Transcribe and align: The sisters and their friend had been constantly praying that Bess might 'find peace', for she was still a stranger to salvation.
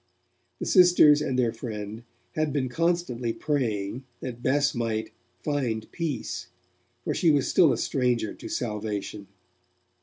The 0.57 0.65
sisters 0.65 1.21
and 1.21 1.37
their 1.37 1.53
friend 1.53 2.01
had 2.33 2.51
been 2.51 2.69
constantly 2.69 3.31
praying 3.33 4.03
that 4.19 4.41
Bess 4.41 4.73
might 4.73 5.11
'find 5.43 5.91
peace', 5.91 6.47
for 7.03 7.13
she 7.13 7.29
was 7.29 7.47
still 7.47 7.71
a 7.71 7.77
stranger 7.77 8.33
to 8.33 8.49
salvation. 8.49 9.27